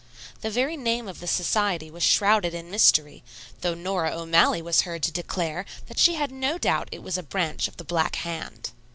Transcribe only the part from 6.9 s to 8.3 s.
it was a branch of the "Black